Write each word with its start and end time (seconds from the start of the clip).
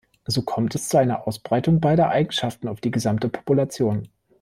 So 0.25 0.41
kommt 0.41 0.73
es 0.73 0.89
zu 0.89 0.97
einer 0.97 1.27
Ausbreitung 1.27 1.79
beider 1.79 2.09
Eigenschaften 2.09 2.67
auf 2.67 2.81
die 2.81 2.89
gesamte 2.89 3.29
Population. 3.29 4.07